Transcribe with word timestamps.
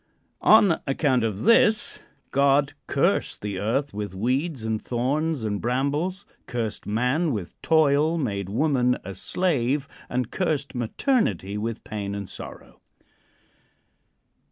On 0.41 0.81
account 0.87 1.23
of 1.23 1.43
this, 1.43 2.01
God 2.31 2.73
cursed 2.87 3.41
the 3.43 3.59
earth 3.59 3.93
with 3.93 4.15
weeds 4.15 4.63
and 4.65 4.81
thorns 4.81 5.43
and 5.43 5.61
brambles, 5.61 6.25
cursed 6.47 6.87
man 6.87 7.31
with 7.33 7.53
toil, 7.61 8.17
made 8.17 8.49
woman 8.49 8.97
a 9.03 9.13
slave, 9.13 9.87
and 10.09 10.31
cursed 10.31 10.73
maternity 10.73 11.55
with 11.55 11.83
pain 11.83 12.15
and 12.15 12.27
sorrow. 12.27 12.81